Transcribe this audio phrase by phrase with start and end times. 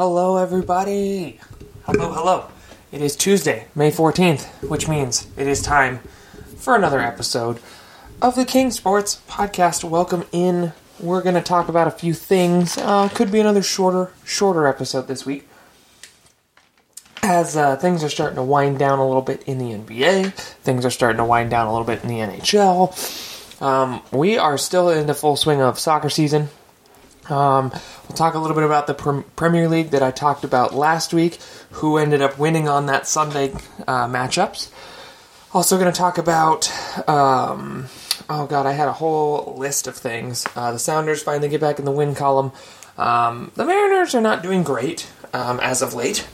[0.00, 1.38] Hello, everybody.
[1.84, 2.46] Hello, hello.
[2.90, 5.98] It is Tuesday, May 14th, which means it is time
[6.56, 7.60] for another episode
[8.22, 9.84] of the King Sports Podcast.
[9.84, 10.72] Welcome in.
[11.00, 12.78] We're going to talk about a few things.
[12.78, 15.46] Uh, could be another shorter, shorter episode this week.
[17.22, 20.86] As uh, things are starting to wind down a little bit in the NBA, things
[20.86, 23.60] are starting to wind down a little bit in the NHL.
[23.60, 26.48] Um, we are still in the full swing of soccer season.
[27.28, 30.74] Um, we'll talk a little bit about the Prem- Premier League that I talked about
[30.74, 31.38] last week,
[31.72, 33.52] who ended up winning on that Sunday
[33.86, 34.70] uh, matchups.
[35.52, 36.70] Also, going to talk about.
[37.08, 37.86] Um,
[38.28, 40.46] oh god, I had a whole list of things.
[40.54, 42.52] Uh, the Sounders finally get back in the win column.
[42.96, 46.26] Um, the Mariners are not doing great um, as of late,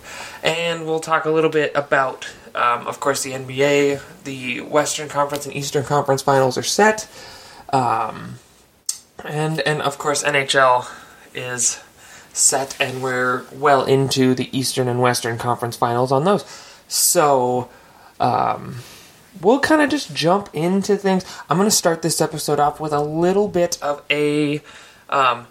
[0.42, 4.24] and we'll talk a little bit about, um, of course, the NBA.
[4.24, 7.08] The Western Conference and Eastern Conference finals are set.
[7.72, 8.38] Um,
[9.26, 10.90] and and of course NHL
[11.34, 11.80] is
[12.36, 16.44] set, and we're well into the Eastern and Western Conference Finals on those.
[16.88, 17.68] So,
[18.20, 18.76] um,
[19.40, 21.24] we'll kind of just jump into things.
[21.48, 24.60] I'm going to start this episode off with a little bit of a,
[25.08, 25.46] um,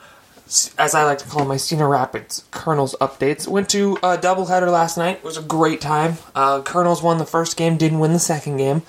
[0.77, 3.47] as I like to call my Cedar Rapids Kernels updates.
[3.47, 5.17] Went to a doubleheader last night.
[5.17, 6.17] It was a great time.
[6.33, 8.83] Uh, Kernels won the first game, didn't win the second game.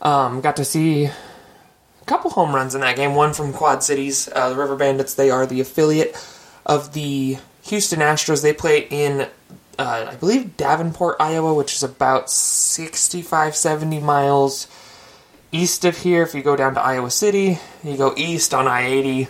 [0.00, 1.08] Um, got to see
[2.06, 3.14] couple home runs in that game.
[3.14, 5.14] One from Quad Cities, uh, the River Bandits.
[5.14, 6.16] They are the affiliate
[6.66, 8.42] of the Houston Astros.
[8.42, 9.28] They play in,
[9.78, 14.66] uh, I believe, Davenport, Iowa, which is about 65, 70 miles
[15.52, 16.22] east of here.
[16.22, 19.28] If you go down to Iowa City, you go east on I 80.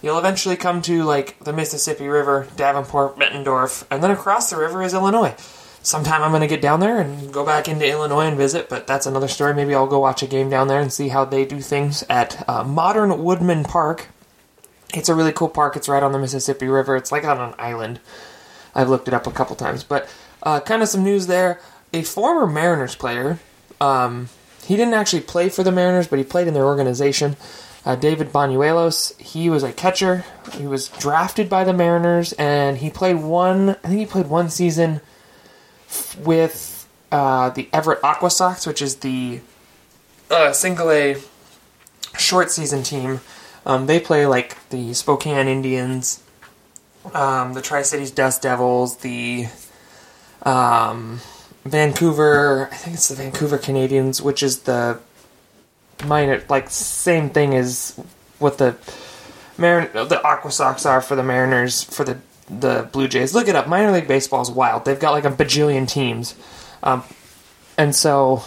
[0.00, 4.82] You'll eventually come to like the Mississippi River, Davenport, Bettendorf, and then across the river
[4.82, 5.34] is Illinois
[5.88, 8.86] sometime I'm going to get down there and go back into Illinois and visit, but
[8.86, 9.54] that's another story.
[9.54, 12.46] Maybe I'll go watch a game down there and see how they do things at
[12.46, 14.08] uh, Modern Woodmen Park.
[14.92, 15.76] It's a really cool park.
[15.76, 16.94] It's right on the Mississippi River.
[16.94, 18.00] It's like on an island.
[18.74, 21.58] I've looked it up a couple times, but uh, kind of some news there.
[21.94, 23.38] A former Mariners player,
[23.80, 24.28] um,
[24.64, 27.38] he didn't actually play for the Mariners, but he played in their organization.
[27.86, 30.26] Uh, David Banuelos, he was a catcher.
[30.52, 33.70] He was drafted by the Mariners, and he played one.
[33.70, 35.00] I think he played one season
[36.18, 39.40] with uh, the Everett Aqua Sox, which is the
[40.30, 41.16] uh, single A
[42.18, 43.20] short season team.
[43.64, 46.22] Um, they play like the Spokane Indians,
[47.14, 49.46] um, the Tri Cities Dust Devils, the
[50.42, 51.20] um,
[51.64, 52.68] Vancouver.
[52.72, 54.98] I think it's the Vancouver Canadians, which is the
[56.04, 57.98] minor, like same thing as
[58.38, 58.76] what the
[59.58, 62.18] Marin- the Aqua Sox are for the Mariners for the
[62.50, 63.34] the Blue Jays.
[63.34, 63.68] Look it up.
[63.68, 64.84] Minor League Baseball is wild.
[64.84, 66.34] They've got like a bajillion teams,
[66.82, 67.02] um,
[67.76, 68.42] and so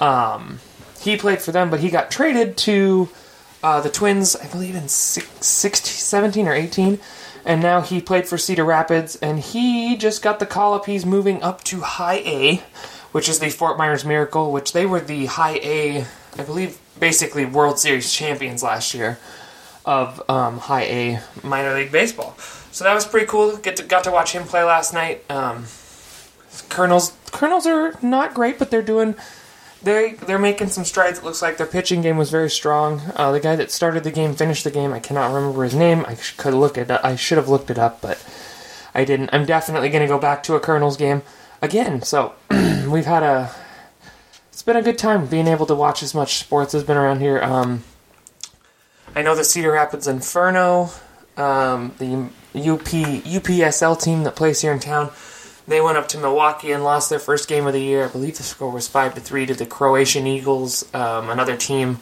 [0.00, 0.60] um,
[1.00, 3.08] he played for them, but he got traded to
[3.62, 6.98] uh, the Twins, I believe, in six, 16, 17 or 18.
[7.44, 10.86] And now he played for Cedar Rapids, and he just got the call up.
[10.86, 12.56] He's moving up to High A,
[13.12, 17.44] which is the Fort Myers Miracle, which they were the High A, I believe, basically
[17.44, 19.18] World Series champions last year
[19.86, 22.36] of um, High A minor league baseball.
[22.72, 23.56] So that was pretty cool.
[23.56, 25.24] Get to, got to watch him play last night.
[25.30, 25.64] Um,
[26.68, 29.14] Kernels Kernels are not great, but they're doing
[29.82, 31.18] they they're making some strides.
[31.18, 33.00] It looks like their pitching game was very strong.
[33.14, 34.92] Uh, the guy that started the game finished the game.
[34.92, 36.04] I cannot remember his name.
[36.06, 36.90] I could look it.
[36.90, 37.04] Up.
[37.04, 38.22] I should have looked it up, but
[38.94, 39.30] I didn't.
[39.32, 41.22] I'm definitely going to go back to a Kernels game
[41.62, 42.02] again.
[42.02, 43.50] So we've had a.
[44.50, 47.20] It's been a good time being able to watch as much sports has been around
[47.20, 47.42] here.
[47.42, 47.84] Um,
[49.16, 50.90] I know the Cedar Rapids Inferno,
[51.38, 55.10] um, the UP UPSL team that plays here in town.
[55.66, 58.04] They went up to Milwaukee and lost their first game of the year.
[58.04, 61.98] I believe the score was five to three to the Croatian Eagles, um, another team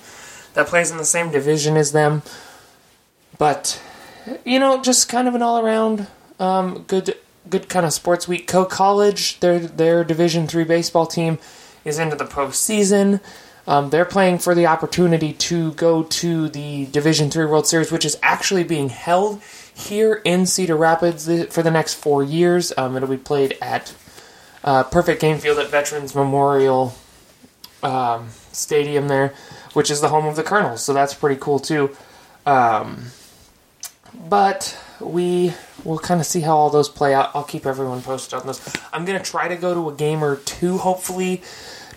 [0.55, 2.23] that plays in the same division as them.
[3.39, 3.81] But
[4.45, 6.09] you know, just kind of an all around
[6.41, 7.17] um, good
[7.49, 8.49] good kind of sports week.
[8.49, 11.39] Coe College, their their Division three baseball team
[11.85, 13.21] is into the postseason.
[13.67, 18.05] Um, they're playing for the opportunity to go to the Division Three World Series, which
[18.05, 19.43] is actually being held
[19.75, 22.73] here in Cedar Rapids for the next four years.
[22.77, 23.95] Um, it'll be played at
[24.63, 26.95] uh, Perfect Game Field at Veterans Memorial
[27.83, 29.35] um, Stadium there,
[29.73, 30.83] which is the home of the Kernels.
[30.83, 31.97] So that's pretty cool too.
[32.47, 33.07] Um,
[34.29, 35.55] but we
[35.85, 37.31] will kind of see how all those play out.
[37.35, 38.61] I'll keep everyone posted on those.
[38.93, 41.43] I'm gonna try to go to a game or two, hopefully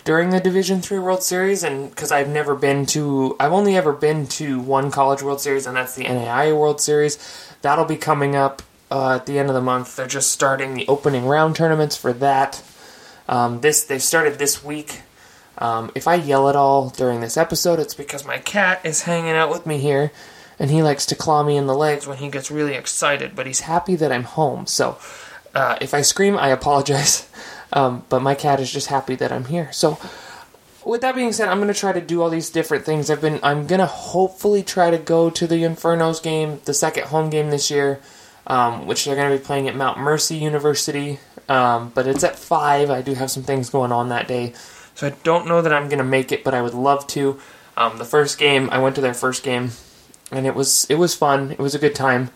[0.08, 3.92] during the Division Three World Series, and because I've never been to, I've only ever
[3.92, 7.18] been to one College World Series, and that's the NAIA World Series.
[7.60, 9.96] That'll be coming up uh, at the end of the month.
[9.96, 12.62] They're just starting the opening round tournaments for that.
[13.28, 15.02] Um, this they've started this week.
[15.58, 19.32] Um, if I yell at all during this episode, it's because my cat is hanging
[19.32, 20.10] out with me here,
[20.58, 23.36] and he likes to claw me in the legs when he gets really excited.
[23.36, 24.66] But he's happy that I'm home.
[24.66, 24.96] So
[25.54, 27.28] uh, if I scream, I apologize.
[27.72, 29.70] Um, but my cat is just happy that I'm here.
[29.72, 29.98] So
[30.84, 33.10] with that being said, I'm gonna try to do all these different things.
[33.10, 37.30] I've been I'm gonna hopefully try to go to the Infernos game, the second home
[37.30, 38.00] game this year,
[38.46, 41.18] um, which they're gonna be playing at Mount Mercy University.
[41.48, 42.90] Um, but it's at five.
[42.90, 44.54] I do have some things going on that day,
[44.94, 47.38] so I don't know that I'm gonna make it, but I would love to.
[47.76, 49.70] Um, the first game, I went to their first game,
[50.32, 51.52] and it was it was fun.
[51.52, 52.30] It was a good time.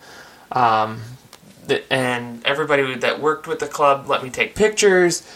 [1.90, 5.26] And everybody that worked with the club let me take pictures.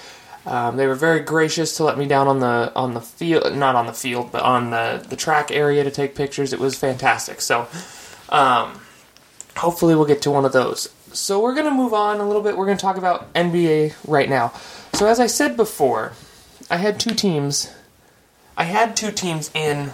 [0.45, 3.75] Um, they were very gracious to let me down on the on the field, not
[3.75, 6.53] on the field, but on the the track area to take pictures.
[6.53, 7.41] It was fantastic.
[7.41, 7.67] So,
[8.29, 8.81] um,
[9.57, 10.89] hopefully, we'll get to one of those.
[11.13, 12.57] So we're gonna move on a little bit.
[12.57, 14.53] We're gonna talk about NBA right now.
[14.93, 16.13] So as I said before,
[16.71, 17.73] I had two teams.
[18.57, 19.93] I had two teams in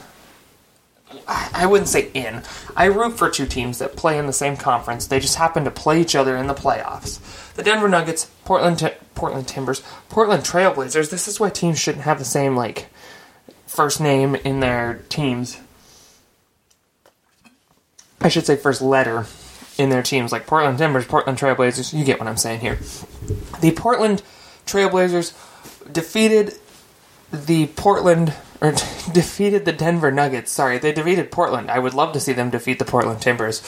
[1.29, 2.43] I wouldn't say in.
[2.77, 5.07] I root for two teams that play in the same conference.
[5.07, 7.21] They just happen to play each other in the playoffs.
[7.55, 11.11] The Denver Nuggets, Portland, T- Portland Timbers, Portland Trailblazers.
[11.11, 12.89] This is why teams shouldn't have the same like
[13.67, 15.59] first name in their teams.
[18.21, 19.27] I should say first letter
[19.79, 21.97] in their teams, like Portland Timbers, Portland Trailblazers.
[21.97, 22.79] You get what I'm saying here.
[23.61, 24.23] The Portland
[24.67, 25.33] Trailblazers
[25.93, 26.55] defeated
[27.33, 28.71] the Portland or
[29.13, 30.51] defeated the Denver Nuggets.
[30.51, 31.71] Sorry, they defeated Portland.
[31.71, 33.61] I would love to see them defeat the Portland Timbers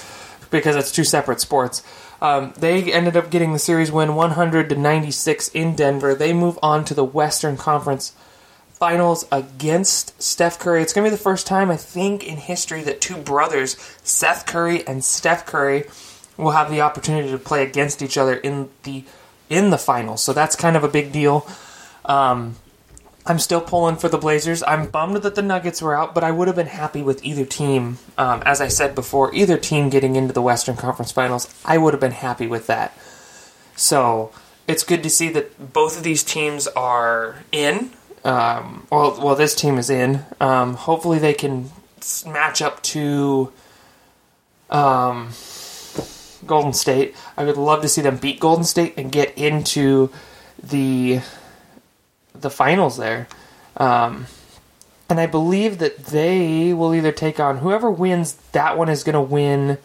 [0.51, 1.83] because it's two separate sports.
[2.23, 6.15] Um, they ended up getting the series win 100 to 96 in Denver.
[6.15, 8.15] They move on to the Western Conference
[8.73, 10.83] Finals against Steph Curry.
[10.83, 14.47] It's going to be the first time I think in history that two brothers, Seth
[14.47, 15.85] Curry and Steph Curry,
[16.37, 19.05] will have the opportunity to play against each other in the
[19.49, 20.23] in the finals.
[20.23, 21.47] So that's kind of a big deal.
[22.05, 22.57] Um,
[23.27, 24.63] I'm still pulling for the Blazers.
[24.63, 27.47] I'm bummed that the Nuggets were out, but I would have been happy with either
[27.47, 27.99] team.
[28.19, 31.95] Um, as I said before, either team getting into the Western Conference Finals, I would
[31.95, 32.97] have been happy with that.
[33.77, 34.31] So
[34.69, 37.91] it's good to see that both of these teams are in.
[38.25, 40.25] Um, well, well, this team is in.
[40.41, 41.71] Um, hopefully, they can
[42.27, 43.53] match up to
[44.69, 45.31] um,
[46.47, 47.15] Golden State.
[47.39, 50.11] I would love to see them beat Golden State and get into
[50.63, 51.21] the
[52.35, 53.29] the finals there.
[53.77, 54.27] Um,
[55.09, 58.35] and I believe that they will either take on whoever wins.
[58.53, 59.79] That one is going to win.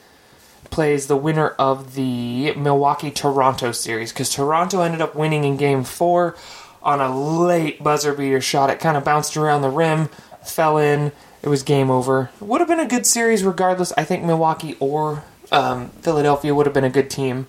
[0.69, 5.83] Plays the winner of the Milwaukee Toronto series because Toronto ended up winning in Game
[5.83, 6.35] Four
[6.83, 8.69] on a late buzzer beater shot.
[8.69, 10.09] It kind of bounced around the rim,
[10.43, 11.11] fell in.
[11.41, 12.29] It was game over.
[12.39, 13.91] Would have been a good series regardless.
[13.97, 17.47] I think Milwaukee or um, Philadelphia would have been a good team.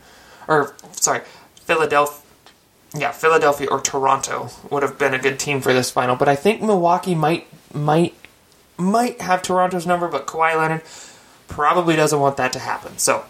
[0.49, 1.21] Or sorry,
[1.57, 2.20] Philadelphia
[2.95, 6.17] yeah, Philadelphia or Toronto would have been a good team for this final.
[6.17, 8.15] But I think Milwaukee might might
[8.77, 10.83] might have Toronto's number, but Kawhi Leonard
[11.49, 12.99] probably doesn't want that to happen.
[12.99, 13.25] So,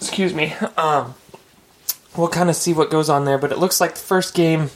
[0.00, 0.54] excuse me.
[0.76, 1.14] Um,
[2.16, 3.38] we'll kind of see what goes on there.
[3.38, 4.70] But it looks like the first game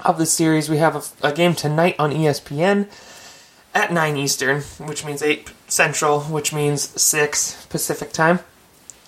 [0.00, 2.88] of the series, we have a, a game tonight on ESPN
[3.74, 8.40] at 9 Eastern, which means 8 Central, which means 6 Pacific time.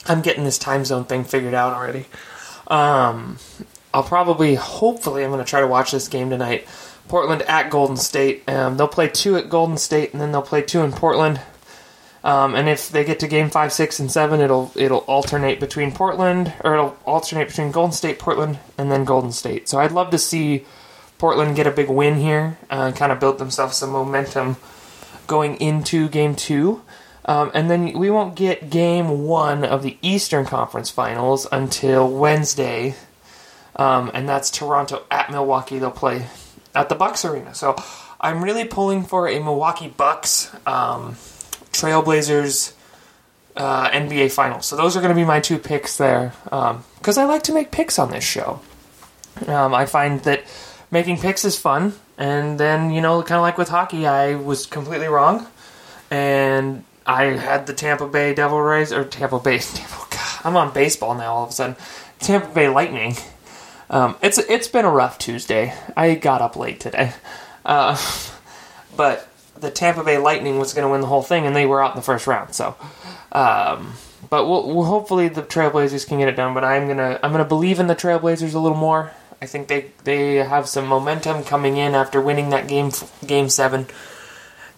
[0.06, 2.06] I'm getting this time zone thing figured out already.
[2.66, 3.38] Um,
[3.92, 6.66] I'll probably, hopefully, I'm going to try to watch this game tonight.
[7.08, 8.48] Portland at Golden State.
[8.48, 11.40] Um, they'll play two at Golden State, and then they'll play two in Portland.
[12.22, 15.92] Um, and if they get to game five, six, and seven, it'll it'll alternate between
[15.92, 19.68] Portland, or it'll alternate between Golden State, Portland, and then Golden State.
[19.68, 20.66] So I'd love to see
[21.16, 24.56] Portland get a big win here, uh, and kind of build themselves some momentum
[25.26, 26.82] going into game two.
[27.24, 32.94] Um, and then we won't get game one of the Eastern Conference Finals until Wednesday,
[33.78, 35.78] um, and that's Toronto at Milwaukee.
[35.78, 36.26] They'll play
[36.74, 37.54] at the Bucks Arena.
[37.54, 37.76] So
[38.20, 41.14] I'm really pulling for a Milwaukee Bucks um,
[41.72, 42.72] Trailblazers
[43.56, 44.66] uh, NBA Finals.
[44.66, 47.52] So those are going to be my two picks there because um, I like to
[47.52, 48.60] make picks on this show.
[49.46, 50.44] Um, I find that
[50.90, 54.66] making picks is fun, and then you know, kind of like with hockey, I was
[54.66, 55.46] completely wrong,
[56.10, 59.58] and I had the Tampa Bay Devil Rays or Tampa Bay.
[60.10, 61.34] God, I'm on baseball now.
[61.34, 61.76] All of a sudden,
[62.18, 63.16] Tampa Bay Lightning
[63.90, 65.72] um, it's it's been a rough Tuesday.
[65.96, 67.12] I got up late today,
[67.64, 67.96] uh,
[68.96, 69.28] but
[69.60, 71.92] the Tampa Bay Lightning was going to win the whole thing, and they were out
[71.92, 72.54] in the first round.
[72.54, 72.76] So,
[73.32, 73.94] um,
[74.28, 76.54] but we'll, we'll, hopefully the Trailblazers can get it done.
[76.54, 79.12] But I'm gonna I'm gonna believe in the Trailblazers a little more.
[79.40, 82.90] I think they they have some momentum coming in after winning that game
[83.26, 83.86] game seven,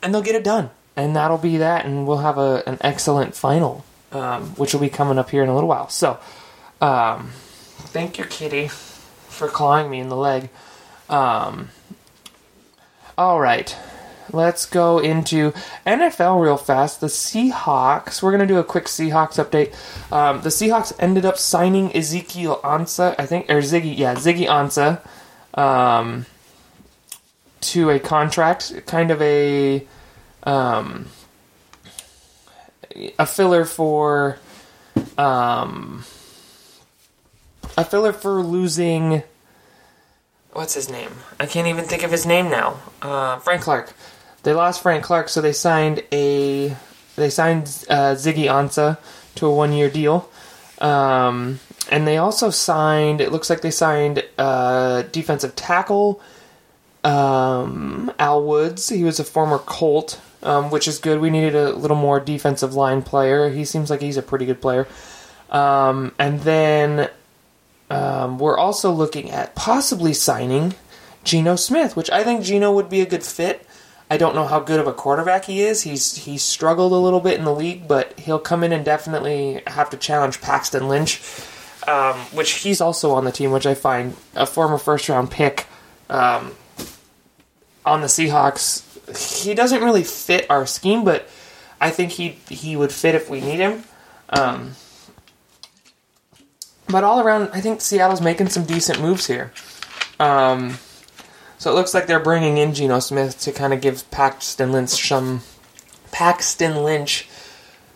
[0.03, 0.71] and they'll get it done.
[0.97, 4.91] And that'll be that, and we'll have a an excellent final, um, which will be
[4.91, 5.89] coming up here in a little while.
[5.89, 6.21] So,
[6.81, 7.31] um,
[7.93, 8.71] thank you, Kitty
[9.41, 10.51] for clawing me in the leg.
[11.09, 11.71] Um,
[13.19, 13.75] all right.
[14.33, 15.53] let's go into
[15.87, 17.01] NFL real fast.
[17.01, 18.23] The Seahawks.
[18.23, 19.75] We're gonna do a quick Seahawks update.
[20.13, 25.01] Um, the Seahawks ended up signing Ezekiel Ansah, I think, or Ziggy, yeah, Ziggy Ansah.
[25.59, 26.27] um,
[27.61, 29.87] to a contract, kind of a
[30.45, 31.07] um,
[33.19, 34.39] a filler for
[35.19, 36.05] um,
[37.77, 39.23] a filler for losing
[40.53, 41.11] what's his name?
[41.39, 42.77] I can't even think of his name now.
[43.03, 43.93] Uh, Frank Clark.
[44.43, 46.77] They lost Frank Clark, so they signed a
[47.17, 48.99] they signed uh, Ziggy Ansah
[49.37, 50.29] to a one year deal.
[50.81, 51.61] Um,
[51.91, 53.21] and they also signed.
[53.21, 56.21] It looks like they signed uh, defensive tackle
[57.05, 58.89] um, Al Woods.
[58.89, 61.21] He was a former Colt, um, which is good.
[61.21, 63.51] We needed a little more defensive line player.
[63.51, 64.87] He seems like he's a pretty good player.
[65.51, 67.11] Um, and then
[67.91, 70.75] um, we're also looking at possibly signing
[71.25, 73.67] Geno Smith, which I think Geno would be a good fit.
[74.09, 75.83] I don't know how good of a quarterback he is.
[75.83, 79.63] He's he's struggled a little bit in the league, but he'll come in and definitely
[79.67, 81.21] have to challenge Paxton Lynch,
[81.87, 85.67] um, which he's also on the team, which I find a former first round pick
[86.09, 86.53] um,
[87.85, 88.85] on the Seahawks.
[89.45, 91.29] He doesn't really fit our scheme, but
[91.81, 93.85] I think he he would fit if we need him.
[94.29, 94.73] Um,
[96.91, 99.53] but all around, I think Seattle's making some decent moves here.
[100.19, 100.79] Um,
[101.59, 105.09] so it looks like they're bringing in Geno Smith to kind of give Paxton Lynch
[105.09, 105.43] some
[106.11, 107.29] Paxton Lynch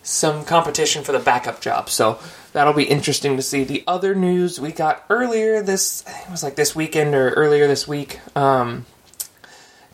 [0.02, 1.88] some competition for the backup job.
[1.88, 2.18] So
[2.52, 3.64] that'll be interesting to see.
[3.64, 7.30] The other news we got earlier this, I think it was like this weekend or
[7.30, 8.20] earlier this week.
[8.36, 8.84] Um,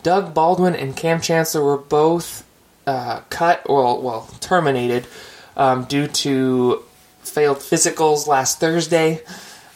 [0.03, 2.45] Doug Baldwin and Kam Chancellor were both
[2.85, 5.07] uh, cut or well terminated
[5.55, 6.83] um, due to
[7.23, 9.23] failed physicals last Thursday.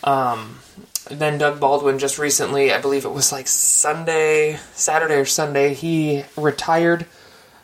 [0.03, 0.59] Um,
[1.09, 6.23] then Doug Baldwin just recently, I believe it was like Sunday, Saturday or Sunday, he
[6.35, 7.05] retired.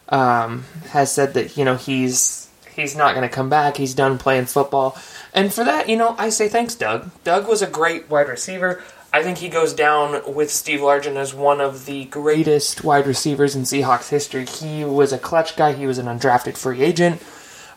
[0.09, 3.77] Um, has said that you know he's he's not going to come back.
[3.77, 4.97] He's done playing football,
[5.33, 7.11] and for that, you know, I say thanks, Doug.
[7.23, 8.83] Doug was a great wide receiver.
[9.13, 13.55] I think he goes down with Steve Largent as one of the greatest wide receivers
[13.55, 14.45] in Seahawks history.
[14.45, 15.73] He was a clutch guy.
[15.73, 17.21] He was an undrafted free agent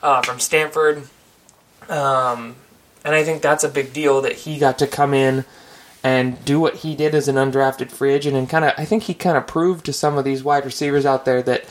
[0.03, 1.09] uh, from Stanford.
[1.91, 2.57] Um,
[3.05, 5.45] and I think that's a big deal that he got to come in
[6.03, 9.05] and do what he did as an undrafted free agent and kind of I think
[9.05, 11.65] he kind of proved to some of these wide receivers out there that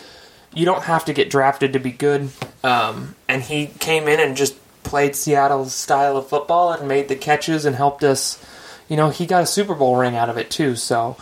[0.54, 2.30] you don't have to get drafted to be good.
[2.64, 7.16] Um, and he came in and just played Seattle's style of football and made the
[7.16, 8.44] catches and helped us.
[8.88, 11.18] You know, he got a Super Bowl ring out of it too, so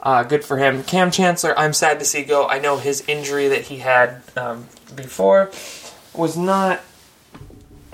[0.00, 0.82] uh, good for him.
[0.84, 2.46] Kam Chancellor, I'm sad to see go.
[2.48, 5.50] I know his injury that he had um, before
[6.14, 6.80] was not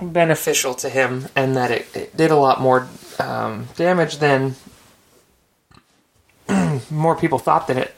[0.01, 2.89] beneficial to him and that it, it did a lot more
[3.19, 4.55] um, damage than
[6.91, 7.95] more people thought that it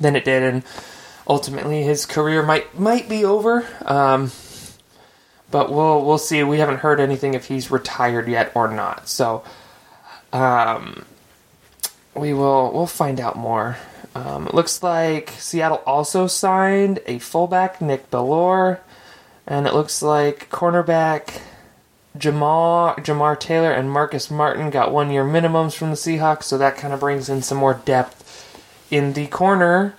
[0.00, 0.42] than it did.
[0.42, 0.62] And
[1.26, 3.66] ultimately his career might might be over.
[3.84, 4.32] Um,
[5.50, 6.42] but we'll we'll see.
[6.42, 9.08] We haven't heard anything if he's retired yet or not.
[9.08, 9.44] So
[10.32, 11.04] um,
[12.14, 13.76] we will we'll find out more.
[14.14, 18.80] Um, it looks like Seattle also signed a fullback Nick Bellore
[19.48, 21.40] and it looks like cornerback
[22.16, 26.76] Jamar Jamar Taylor and Marcus Martin got one year minimums from the Seahawks, so that
[26.76, 28.58] kind of brings in some more depth
[28.90, 29.94] in the corner.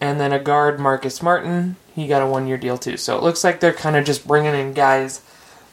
[0.00, 2.96] And then a guard, Marcus Martin, he got a one year deal too.
[2.96, 5.22] So it looks like they're kind of just bringing in guys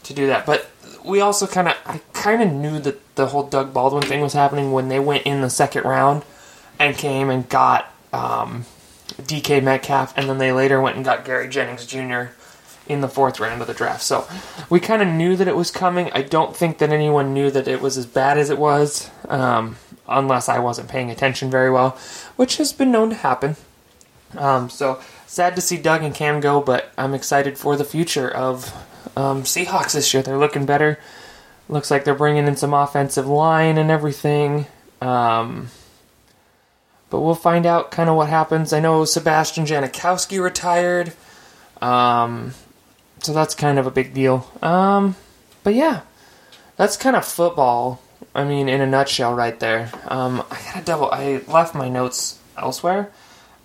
[0.04, 0.46] to do that.
[0.46, 0.70] But
[1.04, 4.34] we also kind of, I kind of knew that the whole Doug Baldwin thing was
[4.34, 6.24] happening when they went in the second round
[6.78, 8.66] and came and got um,
[9.18, 12.32] DK Metcalf, and then they later went and got Gary Jennings Jr
[12.90, 14.02] in the fourth round of the draft.
[14.02, 14.28] So
[14.70, 16.12] we kind of knew that it was coming.
[16.12, 19.78] I don't think that anyone knew that it was as bad as it was, um,
[20.08, 21.92] unless I wasn't paying attention very well,
[22.36, 23.56] which has been known to happen.
[24.38, 28.30] Um, so sad to see Doug and Kam go, but I'm excited for the future
[28.30, 28.74] of
[29.16, 30.24] um, Seahawks this year.
[30.24, 31.00] They're looking better.
[31.68, 34.66] Looks like they're bringing in some offensive line and everything.
[35.02, 35.70] Um,
[37.12, 38.74] but we'll find out kind of what happens.
[38.74, 41.14] I know Sebastian Janikowski retired.
[41.82, 42.54] Um,
[43.22, 44.50] so that's kind of a big deal.
[44.62, 45.16] Um,
[45.64, 46.02] but yeah,
[46.78, 48.02] that's kind of football.
[48.34, 49.92] I mean, in a nutshell, right there.
[50.06, 51.12] Um, I gotta double.
[51.12, 53.12] I left my notes elsewhere.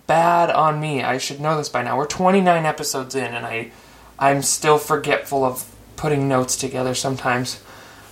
[0.07, 1.03] Bad on me.
[1.03, 1.97] I should know this by now.
[1.97, 3.71] We're 29 episodes in, and I,
[4.19, 7.61] I'm still forgetful of putting notes together sometimes.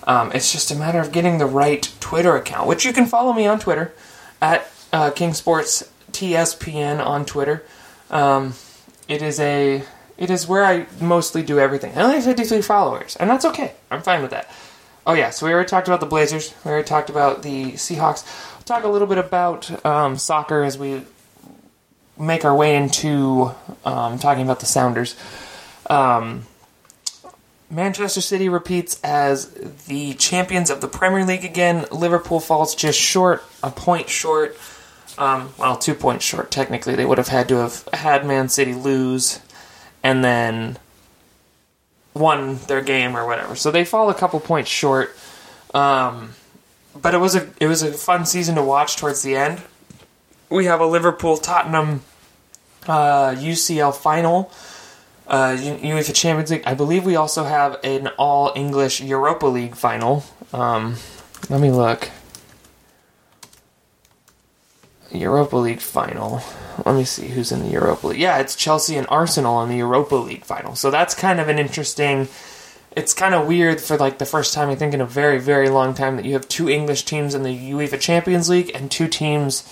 [0.05, 3.33] Um, it's just a matter of getting the right Twitter account, which you can follow
[3.33, 3.93] me on Twitter
[4.41, 7.63] at uh, King TSPN on Twitter.
[8.09, 8.53] Um,
[9.07, 9.83] it is a
[10.17, 11.97] it is where I mostly do everything.
[11.97, 13.73] I only have 53 followers, and that's okay.
[13.89, 14.49] I'm fine with that.
[15.05, 16.53] Oh yeah, so we already talked about the Blazers.
[16.63, 18.23] We already talked about the Seahawks.
[18.55, 21.03] We'll talk a little bit about um, soccer as we
[22.17, 23.51] make our way into
[23.83, 25.15] um, talking about the Sounders.
[25.89, 26.43] Um,
[27.69, 29.51] Manchester City repeats as
[29.87, 31.85] the champions of the Premier League again.
[31.91, 34.55] Liverpool falls just short, a point short.
[35.17, 36.95] Um, well, two points short, technically.
[36.95, 39.39] They would have had to have had Man City lose
[40.03, 40.77] and then
[42.13, 43.55] won their game or whatever.
[43.55, 45.15] So they fall a couple points short.
[45.73, 46.33] Um,
[46.99, 49.61] but it was a it was a fun season to watch towards the end.
[50.49, 52.01] We have a Liverpool Tottenham
[52.87, 54.51] uh, UCL final,
[55.27, 56.63] uh, UEFA Champions League.
[56.65, 60.23] I believe we also have an All English Europa League final.
[60.51, 60.97] Um,
[61.49, 62.11] let me look.
[65.19, 66.41] Europa League final.
[66.85, 68.19] Let me see who's in the Europa League.
[68.19, 70.75] Yeah, it's Chelsea and Arsenal in the Europa League final.
[70.75, 72.27] So that's kind of an interesting.
[72.95, 75.69] It's kind of weird for like the first time I think in a very very
[75.69, 79.07] long time that you have two English teams in the UEFA Champions League and two
[79.07, 79.67] teams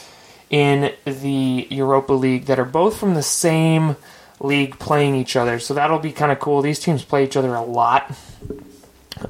[0.50, 3.95] in the Europa League that are both from the same
[4.39, 5.60] league playing each other.
[5.60, 6.62] So that'll be kind of cool.
[6.62, 8.12] These teams play each other a lot.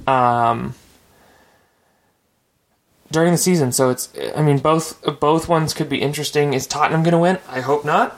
[0.08, 0.74] Um,
[3.12, 3.72] during the season.
[3.72, 6.53] So it's, I mean, both both ones could be interesting.
[6.53, 7.39] Is Tottenham going to win?
[7.50, 8.18] I hope not.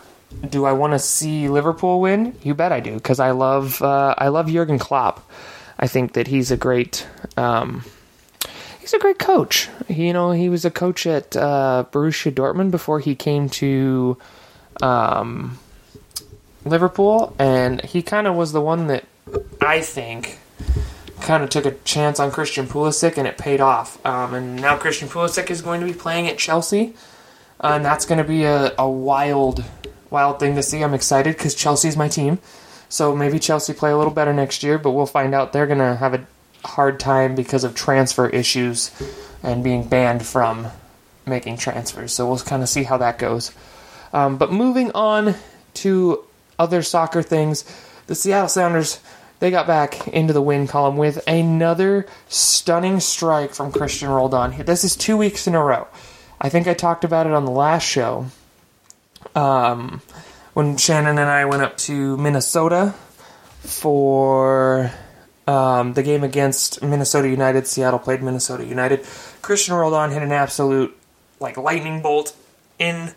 [0.50, 2.36] Do I want to see Liverpool win?
[2.42, 5.30] You bet I do, because I love uh, I love Jurgen Klopp.
[5.78, 7.08] I think that he's a great
[7.38, 7.84] um,
[8.80, 9.70] he's a great coach.
[9.88, 14.18] He, you know, he was a coach at uh, Borussia Dortmund before he came to
[14.82, 15.60] um,
[16.66, 19.04] Liverpool, and he kind of was the one that
[19.62, 20.40] I think
[21.24, 24.03] kind of took a chance on Christian Pulisic, and it paid off.
[24.06, 26.94] Um, and now Christian Pulisic is going to be playing at Chelsea,
[27.60, 29.63] uh, and that's going to be a, a wild,
[30.10, 30.84] wild thing to see.
[30.84, 32.39] I'm excited because Chelsea's my team.
[32.89, 35.51] So maybe Chelsea play a little better next year, but we'll find out.
[35.51, 36.27] They're going to have a
[36.63, 38.92] hard time because of transfer issues
[39.42, 40.68] and being banned from
[41.25, 42.13] making transfers.
[42.13, 43.51] So we'll kind of see how that goes.
[44.13, 45.36] Um, but moving on
[45.75, 46.24] to
[46.60, 47.65] other soccer things,
[48.08, 49.00] the Seattle Sounders
[49.44, 54.64] they got back into the win column with another stunning strike from Cristian Roldan.
[54.64, 55.86] This is two weeks in a row.
[56.40, 58.28] I think I talked about it on the last show.
[59.36, 60.02] Um,
[60.54, 62.96] when Shannon and I went up to Minnesota
[63.60, 64.89] for
[65.46, 67.67] um, the game against Minnesota United.
[67.67, 69.02] Seattle played Minnesota United.
[69.41, 70.98] Cristian Roldan hit an absolute
[71.41, 72.34] like lightning bolt
[72.80, 73.13] in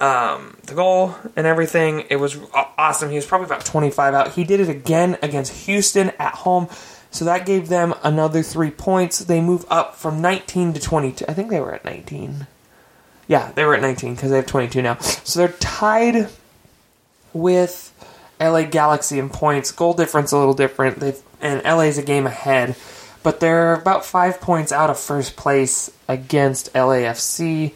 [0.00, 2.06] um, the goal and everything.
[2.10, 3.10] It was awesome.
[3.10, 4.32] He was probably about 25 out.
[4.32, 6.68] He did it again against Houston at home.
[7.10, 9.18] So that gave them another three points.
[9.18, 11.24] They move up from 19 to 22.
[11.28, 12.46] I think they were at 19.
[13.26, 14.98] Yeah, they were at 19 because they have 22 now.
[14.98, 16.28] So they're tied
[17.32, 17.92] with
[18.40, 19.70] LA Galaxy in points.
[19.72, 20.98] Goal difference a little different.
[20.98, 22.76] They've and LA's a game ahead,
[23.22, 27.72] but they're about five points out of first place against LAFC.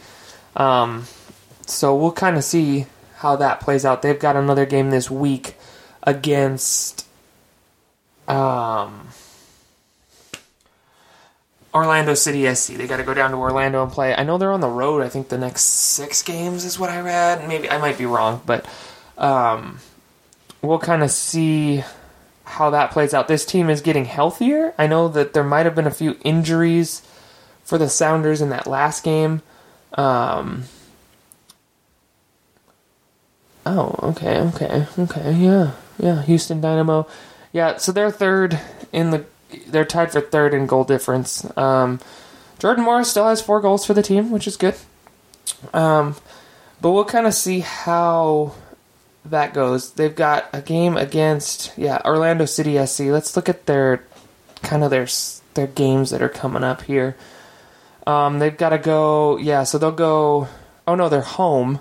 [0.55, 1.05] Um,
[1.69, 2.85] so we'll kind of see
[3.17, 4.01] how that plays out.
[4.01, 5.55] They've got another game this week
[6.03, 7.05] against
[8.27, 9.09] um,
[11.73, 12.73] Orlando City SC.
[12.73, 14.15] They got to go down to Orlando and play.
[14.15, 15.01] I know they're on the road.
[15.01, 17.47] I think the next six games is what I read.
[17.47, 18.65] Maybe I might be wrong, but
[19.17, 19.79] um,
[20.61, 21.83] we'll kind of see
[22.43, 23.27] how that plays out.
[23.27, 24.73] This team is getting healthier.
[24.77, 27.01] I know that there might have been a few injuries
[27.63, 29.41] for the Sounders in that last game.
[29.93, 30.65] Um,
[33.65, 36.21] Oh, okay, okay, okay, yeah, yeah.
[36.23, 37.07] Houston Dynamo,
[37.51, 37.77] yeah.
[37.77, 38.59] So they're third
[38.93, 39.25] in the.
[39.67, 41.45] They're tied for third in goal difference.
[41.57, 41.99] Um,
[42.59, 44.75] Jordan Morris still has four goals for the team, which is good.
[45.73, 46.15] Um,
[46.79, 48.53] but we'll kind of see how
[49.25, 49.93] that goes.
[49.93, 53.01] They've got a game against yeah Orlando City SC.
[53.01, 54.03] Let's look at their
[54.61, 55.07] kind of their
[55.55, 57.15] their games that are coming up here.
[58.05, 60.49] Um, they've got to go yeah, so they'll go.
[60.87, 61.79] Oh no, they're home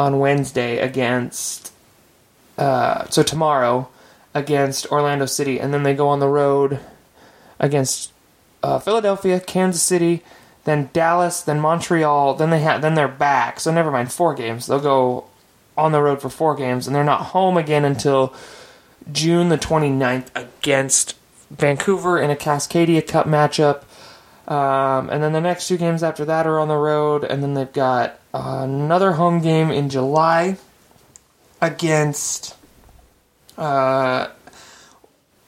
[0.00, 1.72] on Wednesday against,
[2.56, 3.86] uh, so tomorrow
[4.32, 6.80] against Orlando City, and then they go on the road
[7.58, 8.10] against
[8.62, 10.22] uh, Philadelphia, Kansas City,
[10.64, 13.60] then Dallas, then Montreal, then they have then they're back.
[13.60, 14.66] So never mind, four games.
[14.66, 15.26] They'll go
[15.76, 18.32] on the road for four games, and they're not home again until
[19.12, 21.14] June the 29th against
[21.50, 23.82] Vancouver in a Cascadia Cup matchup.
[24.50, 27.54] Um, and then the next two games after that are on the road, and then
[27.54, 30.56] they've got another home game in July
[31.62, 32.56] against
[33.56, 34.26] uh,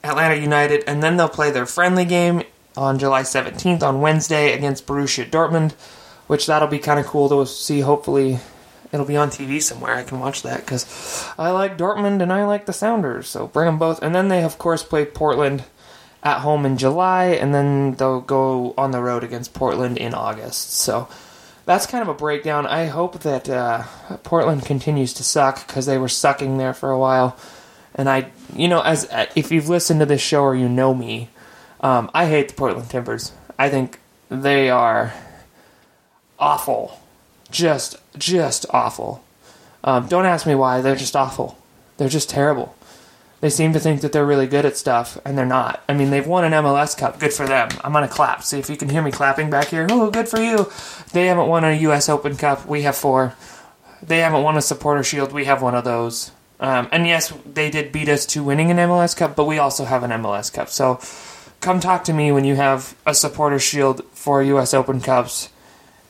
[0.05, 2.43] Atlanta United, and then they'll play their friendly game
[2.77, 5.73] on July 17th on Wednesday against Borussia Dortmund,
[6.27, 7.81] which that'll be kind of cool to see.
[7.81, 8.39] Hopefully,
[8.93, 9.95] it'll be on TV somewhere.
[9.95, 13.65] I can watch that because I like Dortmund and I like the Sounders, so bring
[13.65, 14.01] them both.
[14.01, 15.65] And then they, of course, play Portland
[16.23, 20.71] at home in July, and then they'll go on the road against Portland in August.
[20.71, 21.09] So
[21.65, 22.65] that's kind of a breakdown.
[22.65, 23.83] I hope that uh,
[24.23, 27.37] Portland continues to suck because they were sucking there for a while.
[27.95, 31.29] And I, you know, as if you've listened to this show or you know me,
[31.81, 33.33] um, I hate the Portland Timbers.
[33.59, 35.13] I think they are
[36.39, 36.99] awful,
[37.51, 39.23] just just awful.
[39.83, 40.81] Um, don't ask me why.
[40.81, 41.57] They're just awful.
[41.97, 42.75] They're just terrible.
[43.43, 45.83] They seem to think that they're really good at stuff, and they're not.
[45.89, 47.19] I mean, they've won an MLS Cup.
[47.19, 47.67] Good for them.
[47.83, 48.41] I'm gonna clap.
[48.41, 49.85] See if you can hear me clapping back here.
[49.89, 50.71] Oh, good for you.
[51.11, 52.07] They haven't won a U.S.
[52.07, 52.65] Open Cup.
[52.65, 53.35] We have four.
[54.01, 55.33] They haven't won a Supporter Shield.
[55.33, 56.31] We have one of those.
[56.61, 59.83] Um, and yes, they did beat us to winning an MLS Cup, but we also
[59.83, 60.69] have an MLS Cup.
[60.69, 61.01] So
[61.59, 64.73] come talk to me when you have a Supporter Shield, for U.S.
[64.73, 65.49] Open Cups,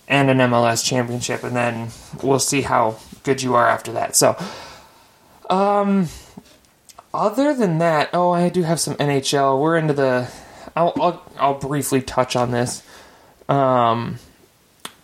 [0.08, 1.90] and an MLS Championship, and then
[2.22, 4.16] we'll see how good you are after that.
[4.16, 4.38] So,
[5.50, 6.10] um,
[7.14, 9.60] other than that, oh, I do have some NHL.
[9.60, 10.30] We're into the.
[10.76, 12.84] I'll I'll, I'll briefly touch on this,
[13.48, 14.18] um,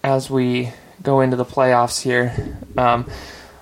[0.03, 0.71] as we
[1.03, 2.57] go into the playoffs here.
[2.77, 3.09] Um,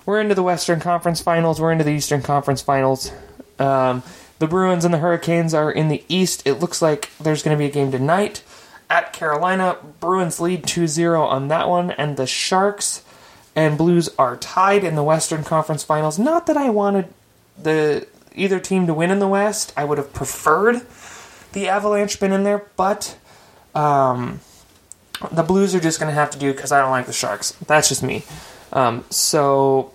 [0.06, 1.60] we're into the Western Conference Finals.
[1.60, 3.12] We're into the Eastern Conference Finals.
[3.60, 4.04] Um,
[4.40, 6.44] the Bruins and the Hurricanes are in the East.
[6.46, 8.44] It looks like there's going to be a game tonight
[8.90, 9.78] at Carolina.
[10.00, 13.04] Bruins lead 2-0 on that one, and the Sharks
[13.56, 16.18] and Blues are tied in the Western Conference Finals.
[16.18, 17.14] Not that I wanted
[17.62, 18.08] the
[18.38, 19.74] either team to win in the West.
[19.76, 20.86] I would have preferred
[21.54, 23.18] the Avalanche been in there, but
[23.74, 24.40] um,
[25.32, 27.52] the Blues are just going to have to do because I don't like the Sharks.
[27.66, 28.24] That's just me.
[28.72, 29.92] Um, so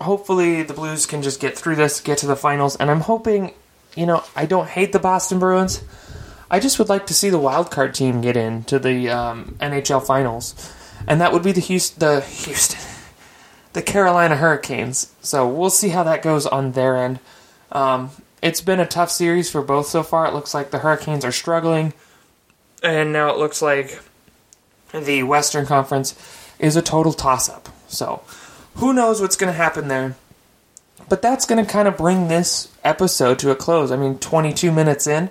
[0.00, 3.52] hopefully the Blues can just get through this, get to the finals, and I'm hoping,
[3.96, 5.82] you know, I don't hate the Boston Bruins.
[6.50, 9.56] I just would like to see the wild card team get in to the um,
[9.60, 10.72] NHL finals,
[11.06, 12.80] and that would be the Houston, the Houston,
[13.72, 15.12] the Carolina Hurricanes.
[15.22, 17.20] So we'll see how that goes on their end.
[17.72, 18.10] Um,
[18.42, 20.26] it's been a tough series for both so far.
[20.26, 21.94] It looks like the Hurricanes are struggling,
[22.82, 24.00] and now it looks like
[24.92, 26.14] the Western Conference
[26.58, 27.68] is a total toss up.
[27.88, 28.22] So
[28.76, 30.16] who knows what's going to happen there?
[31.08, 33.90] But that's going to kind of bring this episode to a close.
[33.90, 35.30] I mean, 22 minutes in,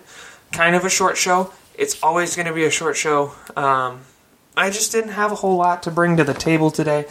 [0.52, 1.54] kind of a short show.
[1.78, 3.34] It's always going to be a short show.
[3.56, 4.02] Um,
[4.56, 7.06] I just didn't have a whole lot to bring to the table today.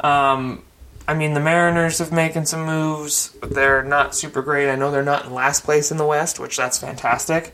[0.00, 0.62] Um,
[1.12, 3.36] I mean, the Mariners have making some moves.
[3.42, 4.70] They're not super great.
[4.70, 7.52] I know they're not in last place in the West, which that's fantastic.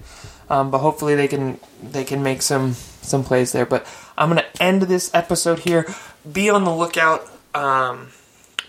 [0.49, 3.67] Um, but hopefully they can they can make some some plays there.
[3.67, 3.85] But
[4.17, 5.93] I'm gonna end this episode here.
[6.33, 8.11] Be on the lookout um,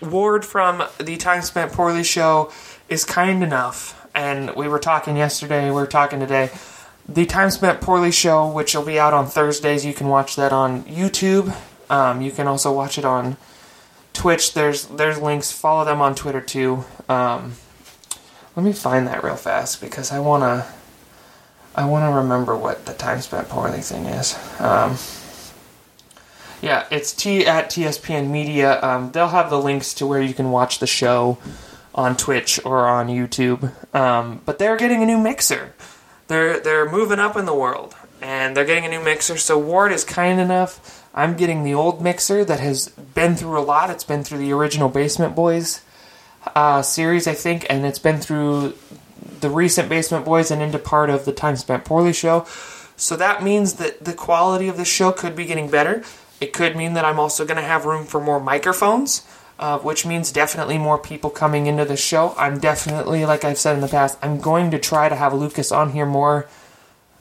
[0.02, 2.50] Ward from the Time Spent Poorly show
[2.88, 6.50] is kind enough, and we were talking yesterday, we were talking today.
[7.08, 10.52] The Time Spent Poorly show, which will be out on Thursdays, you can watch that
[10.52, 11.56] on YouTube.
[11.88, 13.36] Um, you can also watch it on
[14.12, 14.54] Twitch.
[14.54, 15.52] There's there's links.
[15.52, 16.84] Follow them on Twitter too.
[17.08, 17.54] Um,
[18.56, 20.66] let me find that real fast because I wanna
[21.74, 24.36] I wanna remember what the Time Spent Poorly thing is.
[24.60, 24.96] Um,
[26.62, 28.82] yeah, it's T at TSPN Media.
[28.82, 31.38] Um, they'll have the links to where you can watch the show
[31.94, 33.72] on Twitch or on YouTube.
[33.94, 35.72] Um, but they're getting a new mixer.
[36.28, 39.36] They're they're moving up in the world, and they're getting a new mixer.
[39.36, 40.99] So Ward is kind enough.
[41.14, 43.90] I'm getting the old mixer that has been through a lot.
[43.90, 45.82] It's been through the original Basement Boys
[46.54, 48.74] uh, series, I think, and it's been through
[49.40, 52.44] the recent Basement Boys and into part of the Time Spent Poorly show.
[52.96, 56.04] So that means that the quality of the show could be getting better.
[56.40, 59.26] It could mean that I'm also going to have room for more microphones,
[59.58, 62.34] uh, which means definitely more people coming into the show.
[62.38, 65.72] I'm definitely, like I've said in the past, I'm going to try to have Lucas
[65.72, 66.48] on here more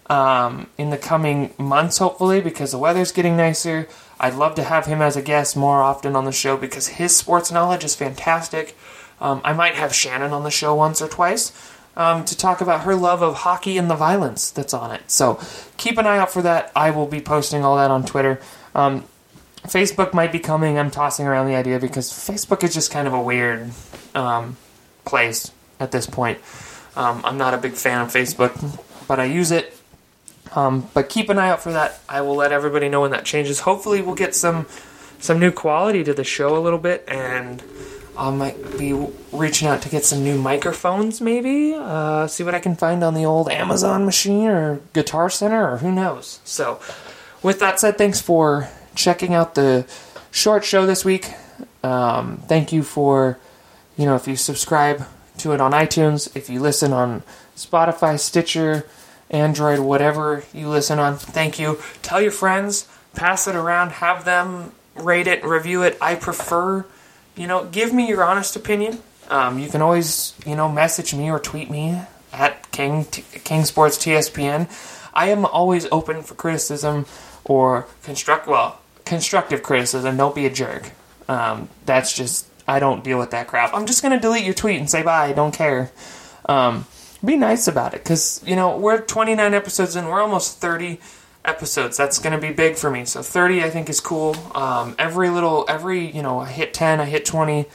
[0.09, 3.87] um, in the coming months, hopefully, because the weather's getting nicer.
[4.19, 7.15] I'd love to have him as a guest more often on the show because his
[7.15, 8.75] sports knowledge is fantastic.
[9.21, 11.51] Um, I might have Shannon on the show once or twice.
[11.97, 15.11] Um, to talk about her love of hockey and the violence that's on it.
[15.11, 15.37] So
[15.75, 16.71] keep an eye out for that.
[16.73, 18.39] I will be posting all that on Twitter.
[18.73, 19.03] Um,
[19.63, 20.79] Facebook might be coming.
[20.79, 23.71] I'm tossing around the idea because Facebook is just kind of a weird
[24.15, 24.55] um,
[25.03, 26.39] place at this point.
[26.95, 29.78] Um, I'm not a big fan of Facebook, but I use it.
[30.59, 31.99] Um, but keep an eye out for that.
[32.07, 33.61] I will let everybody know when that changes.
[33.61, 34.65] Hopefully, we'll get some
[35.19, 37.61] some new quality to the show a little bit, and
[38.17, 38.93] I might be
[39.31, 41.73] reaching out to get some new microphones, maybe.
[41.73, 45.77] Uh, see what I can find on the old Amazon machine or Guitar Center, or
[45.77, 46.39] who knows.
[46.43, 46.79] So
[47.41, 49.85] with that said, thanks for checking out the
[50.31, 51.31] short show this week.
[51.83, 53.37] Um, thank you for,
[53.97, 55.05] you know, if you subscribe
[55.37, 57.23] to it on iTunes, if you listen on
[57.55, 58.85] Spotify, Stitcher,
[59.29, 61.79] Android, whatever you listen on, thank you.
[62.01, 65.97] Tell your friends, pass it around, have them rate it, review it.
[66.01, 66.85] I prefer,
[67.35, 68.99] you know, give me your honest opinion.
[69.29, 72.01] Um, you can always, you know, message me or tweet me
[72.33, 74.67] at King King Sports TSPN.
[75.13, 77.05] I am always open for criticism
[77.45, 80.17] or construct well constructive criticism.
[80.17, 80.91] Don't be a jerk.
[81.27, 83.73] Um, that's just I don't deal with that crap.
[83.73, 85.25] I'm just gonna delete your tweet and say bye.
[85.25, 85.91] I don't care.
[86.47, 86.85] Um,
[87.23, 90.05] be nice about it because you know we're 29 episodes in.
[90.05, 90.99] We're almost 30
[91.45, 91.97] episodes.
[91.97, 93.05] That's gonna be big for me.
[93.05, 94.35] So 30 I think is cool.
[94.55, 97.65] Um, every little every you know I hit 10, I hit 20.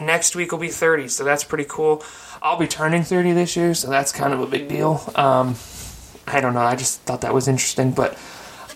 [0.00, 2.02] Next week will be 30, so that's pretty cool.
[2.42, 5.00] I'll be turning 30 this year, so that's kind of a big deal.
[5.14, 5.54] Um,
[6.26, 6.60] I don't know.
[6.60, 8.18] I just thought that was interesting, but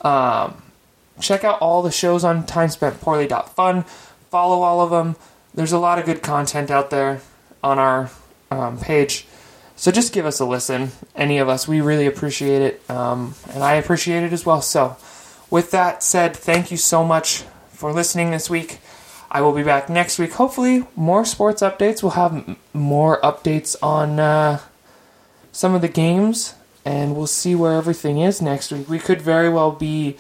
[0.02, 0.62] um,
[1.20, 3.82] check out all the shows on timespentpoorly.fun.
[4.30, 5.16] Follow all of them.
[5.54, 7.20] There's a lot of good content out there
[7.62, 8.10] on our
[8.50, 9.26] um, page.
[9.78, 10.90] So just give us a listen.
[11.14, 14.60] Any of us, we really appreciate it, um, and I appreciate it as well.
[14.60, 14.96] So,
[15.50, 18.80] with that said, thank you so much for listening this week.
[19.30, 20.32] I will be back next week.
[20.32, 22.02] Hopefully, more sports updates.
[22.02, 24.58] We'll have m- more updates on uh,
[25.52, 28.88] some of the games, and we'll see where everything is next week.
[28.88, 30.16] We could very well be,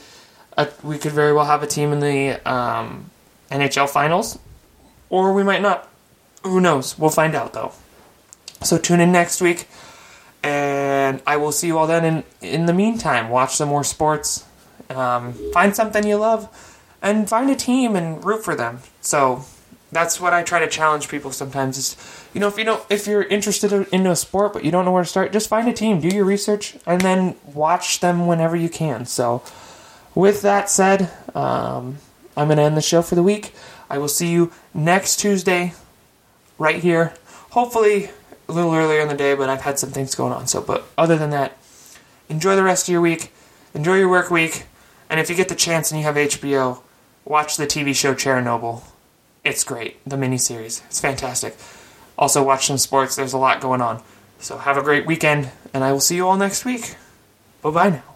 [0.56, 3.10] a, we could very well have a team in the um,
[3.50, 4.38] NHL finals,
[5.10, 5.88] or we might not.
[6.44, 6.96] Who knows?
[6.96, 7.72] We'll find out though.
[8.62, 9.68] So tune in next week,
[10.42, 12.04] and I will see you all then.
[12.04, 14.44] In in the meantime, watch some more sports.
[14.90, 16.48] Um, find something you love
[17.02, 18.80] and find a team and root for them.
[19.00, 19.44] So
[19.90, 21.96] that's what I try to challenge people sometimes is
[22.34, 24.92] you know if you don't if you're interested in a sport but you don't know
[24.92, 28.54] where to start just find a team do your research and then watch them whenever
[28.54, 29.42] you can so
[30.14, 31.96] with that said um,
[32.36, 33.54] i'm to end the show for the week
[33.88, 35.72] i will see you next tuesday
[36.58, 37.14] right here
[37.50, 38.10] hopefully
[38.48, 40.84] a little earlier in the day but i've had some things going on so but
[40.96, 41.56] other than that
[42.28, 43.32] enjoy the rest of your week
[43.74, 44.64] enjoy your work week
[45.10, 46.80] and if you get the chance and you have hbo
[47.24, 48.82] watch the tv show chernobyl
[49.48, 49.96] it's great.
[50.08, 50.84] The miniseries.
[50.86, 51.56] It's fantastic.
[52.18, 53.16] Also, watch some sports.
[53.16, 54.02] There's a lot going on.
[54.40, 56.96] So, have a great weekend, and I will see you all next week.
[57.62, 58.07] Bye bye now.